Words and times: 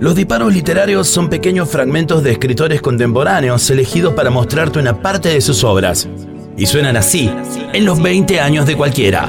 Los 0.00 0.14
disparos 0.14 0.54
literarios 0.54 1.08
son 1.08 1.28
pequeños 1.28 1.68
fragmentos 1.68 2.22
de 2.22 2.32
escritores 2.32 2.80
contemporáneos 2.80 3.68
elegidos 3.68 4.14
para 4.14 4.30
mostrarte 4.30 4.78
una 4.78 5.02
parte 5.02 5.28
de 5.28 5.42
sus 5.42 5.62
obras. 5.62 6.08
Y 6.56 6.64
suenan 6.64 6.96
así, 6.96 7.30
en 7.74 7.84
los 7.84 8.02
20 8.02 8.40
años 8.40 8.64
de 8.64 8.78
cualquiera. 8.78 9.28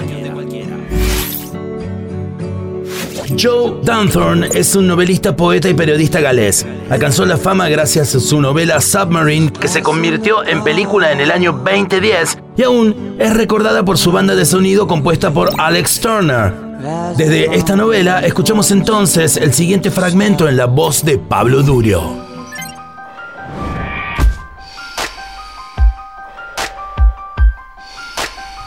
Joe 3.37 3.81
Dunthorne 3.83 4.47
es 4.53 4.73
un 4.73 4.87
novelista, 4.87 5.35
poeta 5.35 5.67
y 5.67 5.73
periodista 5.73 6.21
galés. 6.21 6.65
Alcanzó 6.89 7.25
la 7.25 7.35
fama 7.35 7.67
gracias 7.67 8.15
a 8.15 8.21
su 8.21 8.39
novela 8.39 8.79
Submarine, 8.79 9.51
que 9.51 9.67
se 9.67 9.81
convirtió 9.81 10.45
en 10.45 10.63
película 10.63 11.11
en 11.11 11.19
el 11.19 11.31
año 11.31 11.51
2010 11.51 12.37
y 12.55 12.63
aún 12.63 13.15
es 13.19 13.33
recordada 13.33 13.83
por 13.83 13.97
su 13.97 14.13
banda 14.13 14.35
de 14.35 14.45
sonido 14.45 14.87
compuesta 14.87 15.31
por 15.31 15.49
Alex 15.57 15.99
Turner. 15.99 16.70
Desde 17.15 17.55
esta 17.55 17.75
novela 17.75 18.21
escuchamos 18.21 18.71
entonces 18.71 19.37
el 19.37 19.53
siguiente 19.53 19.91
fragmento 19.91 20.49
en 20.49 20.57
la 20.57 20.65
voz 20.65 21.05
de 21.05 21.19
Pablo 21.19 21.61
Durio. 21.61 22.01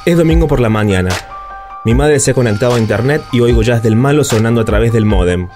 Es 0.06 0.16
domingo 0.16 0.46
por 0.46 0.60
la 0.60 0.68
mañana. 0.68 1.10
Mi 1.84 1.94
madre 1.94 2.20
se 2.20 2.30
ha 2.30 2.34
conectado 2.34 2.76
a 2.76 2.78
internet 2.78 3.22
y 3.32 3.40
oigo 3.40 3.62
jazz 3.62 3.82
del 3.82 3.96
malo 3.96 4.22
sonando 4.22 4.60
a 4.60 4.64
través 4.64 4.92
del 4.92 5.06
modem. 5.06 5.48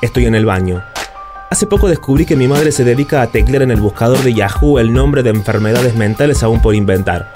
Estoy 0.00 0.24
en 0.24 0.34
el 0.34 0.46
baño. 0.46 0.82
Hace 1.50 1.66
poco 1.66 1.88
descubrí 1.88 2.24
que 2.24 2.36
mi 2.36 2.48
madre 2.48 2.72
se 2.72 2.84
dedica 2.84 3.20
a 3.20 3.26
teclear 3.26 3.64
en 3.64 3.70
el 3.70 3.80
buscador 3.82 4.20
de 4.20 4.32
Yahoo 4.32 4.78
el 4.78 4.94
nombre 4.94 5.22
de 5.22 5.30
enfermedades 5.30 5.94
mentales 5.94 6.42
aún 6.42 6.62
por 6.62 6.74
inventar. 6.74 7.30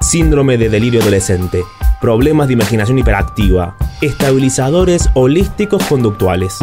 Síndrome 0.00 0.56
de 0.56 0.68
delirio 0.68 1.00
adolescente, 1.00 1.64
problemas 2.00 2.48
de 2.48 2.54
imaginación 2.54 2.98
hiperactiva, 2.98 3.76
estabilizadores 4.00 5.08
holísticos 5.14 5.84
conductuales. 5.84 6.58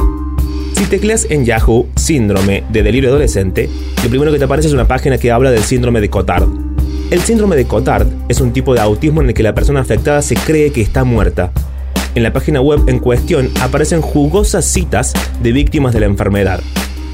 Si 0.76 0.86
tecleas 0.86 1.28
en 1.30 1.46
Yahoo 1.46 1.88
síndrome 1.96 2.64
de 2.70 2.84
delirio 2.84 3.10
adolescente, 3.10 3.70
lo 4.04 4.10
primero 4.10 4.32
que 4.32 4.38
te 4.38 4.46
aparece 4.46 4.68
es 4.68 4.74
una 4.74 4.88
página 4.88 5.18
que 5.18 5.32
habla 5.32 5.52
del 5.52 5.64
síndrome 5.64 6.02
de 6.02 6.10
Cotard, 6.10 6.50
el 7.14 7.22
síndrome 7.22 7.56
de 7.56 7.66
Cotard 7.66 8.08
es 8.28 8.42
un 8.42 8.54
tipo 8.54 8.74
de 8.74 8.82
autismo 8.82 9.22
en 9.22 9.28
el 9.28 9.34
que 9.36 9.44
la 9.44 9.54
persona 9.54 9.82
afectada 9.82 10.24
se 10.24 10.34
cree 10.34 10.72
que 10.72 10.82
está 10.82 11.04
muerta. 11.04 11.52
En 12.16 12.24
la 12.24 12.34
página 12.34 12.60
web 12.60 12.82
en 12.88 12.98
cuestión 12.98 13.52
aparecen 13.62 14.02
jugosas 14.02 14.66
citas 14.66 15.14
de 15.40 15.52
víctimas 15.52 15.94
de 15.94 16.00
la 16.00 16.08
enfermedad. 16.08 16.60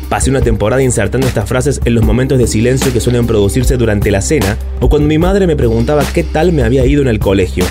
Pasé 0.07 0.29
una 0.29 0.39
temporada 0.39 0.81
insertando 0.81 1.27
estas 1.27 1.49
frases 1.49 1.81
en 1.83 1.95
los 1.95 2.05
momentos 2.05 2.37
de 2.37 2.47
silencio 2.47 2.93
que 2.93 3.01
suelen 3.01 3.27
producirse 3.27 3.75
durante 3.75 4.09
la 4.09 4.21
cena 4.21 4.57
o 4.79 4.87
cuando 4.87 5.09
mi 5.09 5.17
madre 5.17 5.47
me 5.47 5.57
preguntaba 5.57 6.05
qué 6.13 6.23
tal 6.23 6.53
me 6.53 6.63
había 6.63 6.85
ido 6.85 7.01
en 7.01 7.09
el 7.09 7.19
colegio. 7.19 7.65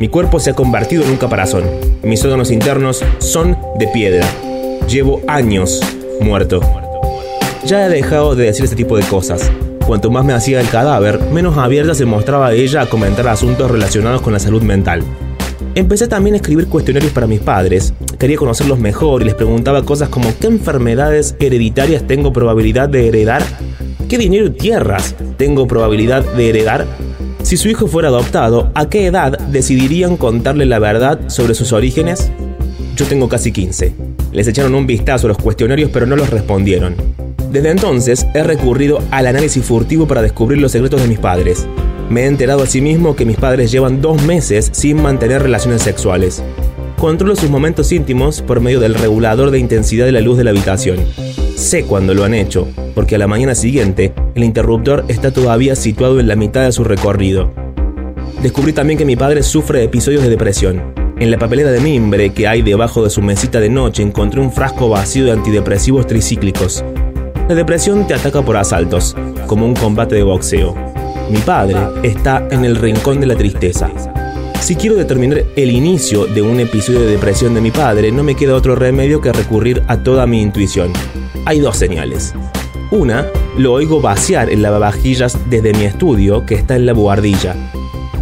Mi 0.00 0.08
cuerpo 0.08 0.40
se 0.40 0.48
ha 0.48 0.54
convertido 0.54 1.04
en 1.04 1.10
un 1.10 1.16
caparazón. 1.18 1.64
Mis 2.02 2.24
órganos 2.24 2.50
internos 2.50 3.04
son 3.18 3.58
de 3.78 3.86
piedra. 3.86 4.26
Llevo 4.88 5.20
años 5.28 5.78
muerto. 6.22 6.62
Ya 7.66 7.84
he 7.84 7.90
dejado 7.90 8.34
de 8.34 8.46
decir 8.46 8.64
este 8.64 8.76
tipo 8.76 8.96
de 8.96 9.02
cosas. 9.02 9.52
Cuanto 9.86 10.10
más 10.10 10.24
me 10.24 10.32
hacía 10.32 10.58
el 10.62 10.70
cadáver, 10.70 11.20
menos 11.30 11.58
abierta 11.58 11.94
se 11.94 12.06
mostraba 12.06 12.54
ella 12.54 12.80
a 12.80 12.86
comentar 12.86 13.28
asuntos 13.28 13.70
relacionados 13.70 14.22
con 14.22 14.32
la 14.32 14.38
salud 14.38 14.62
mental. 14.62 15.02
Empecé 15.74 16.08
también 16.08 16.32
a 16.32 16.38
escribir 16.38 16.68
cuestionarios 16.68 17.12
para 17.12 17.26
mis 17.26 17.40
padres. 17.40 17.92
Quería 18.18 18.38
conocerlos 18.38 18.78
mejor 18.78 19.20
y 19.20 19.26
les 19.26 19.34
preguntaba 19.34 19.84
cosas 19.84 20.08
como 20.08 20.32
¿qué 20.40 20.46
enfermedades 20.46 21.36
hereditarias 21.38 22.06
tengo 22.06 22.32
probabilidad 22.32 22.88
de 22.88 23.08
heredar? 23.08 23.42
¿Qué 24.08 24.16
dinero 24.16 24.46
y 24.46 24.50
tierras 24.52 25.14
tengo 25.36 25.66
probabilidad 25.66 26.24
de 26.24 26.48
heredar? 26.48 26.86
Si 27.50 27.56
su 27.56 27.68
hijo 27.68 27.88
fuera 27.88 28.06
adoptado, 28.06 28.70
¿a 28.76 28.88
qué 28.88 29.06
edad 29.06 29.36
decidirían 29.36 30.16
contarle 30.16 30.66
la 30.66 30.78
verdad 30.78 31.18
sobre 31.26 31.56
sus 31.56 31.72
orígenes? 31.72 32.30
Yo 32.94 33.06
tengo 33.06 33.28
casi 33.28 33.50
15. 33.50 33.92
Les 34.30 34.46
echaron 34.46 34.76
un 34.76 34.86
vistazo 34.86 35.26
a 35.26 35.30
los 35.30 35.38
cuestionarios 35.38 35.90
pero 35.92 36.06
no 36.06 36.14
los 36.14 36.30
respondieron. 36.30 36.94
Desde 37.50 37.72
entonces 37.72 38.24
he 38.34 38.44
recurrido 38.44 39.02
al 39.10 39.26
análisis 39.26 39.64
furtivo 39.64 40.06
para 40.06 40.22
descubrir 40.22 40.60
los 40.60 40.70
secretos 40.70 41.02
de 41.02 41.08
mis 41.08 41.18
padres. 41.18 41.66
Me 42.08 42.20
he 42.20 42.26
enterado 42.26 42.62
asimismo 42.62 43.16
que 43.16 43.24
mis 43.24 43.36
padres 43.36 43.72
llevan 43.72 44.00
dos 44.00 44.22
meses 44.22 44.70
sin 44.70 45.02
mantener 45.02 45.42
relaciones 45.42 45.82
sexuales. 45.82 46.44
Controlo 47.00 47.34
sus 47.34 47.50
momentos 47.50 47.90
íntimos 47.90 48.42
por 48.42 48.60
medio 48.60 48.78
del 48.78 48.94
regulador 48.94 49.50
de 49.50 49.58
intensidad 49.58 50.06
de 50.06 50.12
la 50.12 50.20
luz 50.20 50.38
de 50.38 50.44
la 50.44 50.50
habitación. 50.50 50.98
Sé 51.60 51.84
cuándo 51.84 52.14
lo 52.14 52.24
han 52.24 52.32
hecho, 52.32 52.66
porque 52.94 53.16
a 53.16 53.18
la 53.18 53.26
mañana 53.26 53.54
siguiente 53.54 54.14
el 54.34 54.44
interruptor 54.44 55.04
está 55.08 55.30
todavía 55.30 55.76
situado 55.76 56.18
en 56.18 56.26
la 56.26 56.34
mitad 56.34 56.62
de 56.62 56.72
su 56.72 56.84
recorrido. 56.84 57.52
Descubrí 58.42 58.72
también 58.72 58.98
que 58.98 59.04
mi 59.04 59.14
padre 59.14 59.42
sufre 59.42 59.84
episodios 59.84 60.22
de 60.22 60.30
depresión. 60.30 60.94
En 61.18 61.30
la 61.30 61.36
papelera 61.36 61.70
de 61.70 61.80
mimbre 61.80 62.30
que 62.30 62.48
hay 62.48 62.62
debajo 62.62 63.04
de 63.04 63.10
su 63.10 63.20
mesita 63.20 63.60
de 63.60 63.68
noche 63.68 64.02
encontré 64.02 64.40
un 64.40 64.50
frasco 64.50 64.88
vacío 64.88 65.26
de 65.26 65.32
antidepresivos 65.32 66.06
tricíclicos. 66.06 66.82
La 67.46 67.54
depresión 67.54 68.06
te 68.06 68.14
ataca 68.14 68.40
por 68.40 68.56
asaltos, 68.56 69.14
como 69.46 69.66
un 69.66 69.74
combate 69.74 70.14
de 70.14 70.22
boxeo. 70.22 70.74
Mi 71.30 71.40
padre 71.40 71.76
está 72.02 72.48
en 72.50 72.64
el 72.64 72.74
rincón 72.74 73.20
de 73.20 73.26
la 73.26 73.36
tristeza. 73.36 73.90
Si 74.60 74.76
quiero 74.76 74.94
determinar 74.94 75.44
el 75.56 75.70
inicio 75.72 76.26
de 76.26 76.42
un 76.42 76.60
episodio 76.60 77.00
de 77.00 77.06
depresión 77.06 77.54
de 77.54 77.60
mi 77.60 77.70
padre, 77.70 78.12
no 78.12 78.22
me 78.22 78.36
queda 78.36 78.54
otro 78.54 78.76
remedio 78.76 79.20
que 79.20 79.32
recurrir 79.32 79.82
a 79.88 80.02
toda 80.02 80.26
mi 80.26 80.42
intuición. 80.42 80.92
Hay 81.46 81.60
dos 81.60 81.76
señales. 81.76 82.34
Una, 82.90 83.26
lo 83.56 83.72
oigo 83.72 84.00
vaciar 84.00 84.50
en 84.50 84.62
lavavajillas 84.62 85.38
desde 85.48 85.72
mi 85.72 85.84
estudio 85.84 86.44
que 86.44 86.54
está 86.54 86.76
en 86.76 86.86
la 86.86 86.92
buhardilla. 86.92 87.56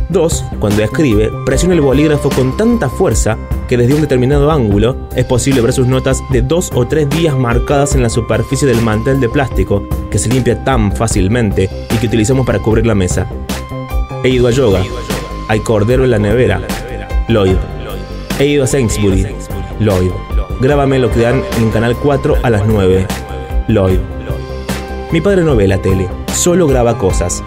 Dos, 0.08 0.44
cuando 0.58 0.82
escribe, 0.82 1.30
presiona 1.44 1.74
el 1.74 1.82
bolígrafo 1.82 2.30
con 2.30 2.56
tanta 2.56 2.88
fuerza 2.88 3.36
que 3.68 3.76
desde 3.76 3.94
un 3.94 4.00
determinado 4.00 4.50
ángulo 4.50 4.96
es 5.16 5.26
posible 5.26 5.60
ver 5.60 5.72
sus 5.72 5.86
notas 5.86 6.22
de 6.30 6.40
dos 6.40 6.70
o 6.72 6.86
tres 6.86 7.10
días 7.10 7.36
marcadas 7.36 7.94
en 7.94 8.02
la 8.02 8.08
superficie 8.08 8.66
del 8.66 8.80
mantel 8.80 9.20
de 9.20 9.28
plástico 9.28 9.86
que 10.10 10.18
se 10.18 10.30
limpia 10.30 10.64
tan 10.64 10.92
fácilmente 10.92 11.68
y 11.94 11.98
que 11.98 12.06
utilizamos 12.06 12.46
para 12.46 12.60
cubrir 12.60 12.86
la 12.86 12.94
mesa. 12.94 13.26
He 14.24 14.30
ido 14.30 14.48
a 14.48 14.50
yoga. 14.50 14.82
Hay 15.48 15.60
cordero 15.60 16.04
en 16.04 16.10
la 16.10 16.18
nevera. 16.18 16.60
Lloyd. 17.28 17.56
He 18.38 18.46
ido 18.46 18.64
a 18.64 18.66
Sainsbury. 18.66 19.26
Lloyd. 19.80 20.10
Grábame 20.60 20.98
lo 20.98 21.10
que 21.10 21.20
dan 21.20 21.42
en 21.58 21.70
Canal 21.70 21.96
4 21.96 22.36
a 22.42 22.50
las 22.50 22.66
9. 22.66 23.06
Lloyd. 23.68 23.98
Mi 25.10 25.20
padre 25.20 25.42
no 25.42 25.56
ve 25.56 25.66
la 25.66 25.78
tele, 25.78 26.08
solo 26.32 26.66
graba 26.66 26.98
cosas. 26.98 27.42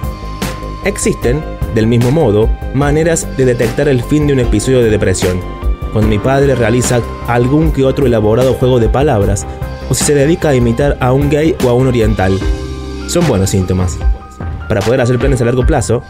Existen, 0.84 1.44
del 1.76 1.88
mismo 1.88 2.12
modo, 2.12 2.50
maneras 2.74 3.28
de 3.38 3.46
detectar 3.46 3.88
el 3.88 4.04
fin 4.04 4.28
de 4.28 4.34
un 4.34 4.40
episodio 4.40 4.82
de 4.82 4.90
depresión 4.90 5.40
cuando 5.92 6.10
mi 6.10 6.20
padre 6.20 6.56
realiza 6.56 7.02
algún 7.28 7.72
que 7.72 7.84
otro 7.84 8.06
elaborado 8.06 8.54
juego 8.54 8.80
de 8.80 8.90
palabras, 8.90 9.46
o 9.90 9.94
si 9.94 10.06
se 10.06 10.16
dedica 10.16 10.50
a 10.50 10.56
imitar 10.56 10.98
a 11.00 11.12
un 11.12 11.30
gay 11.30 11.56
o 11.64 11.70
a 11.70 11.74
un 11.74 11.88
oriental. 11.88 12.38
Son 13.08 13.28
buenos 13.28 13.50
síntomas. 13.50 13.98
Para 14.68 14.82
poder 14.82 15.02
hacer 15.02 15.20
planes 15.20 15.42
a 15.42 15.46
largo 15.46 15.66
plazo, 15.66 16.02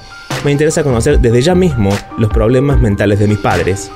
me 0.44 0.52
interesa 0.52 0.84
conocer 0.84 1.20
desde 1.20 1.42
ya 1.42 1.56
mismo 1.56 1.90
los 2.18 2.32
problemas 2.32 2.80
mentales 2.80 3.20
de 3.20 3.28
mis 3.28 3.38
padres. 3.38 3.92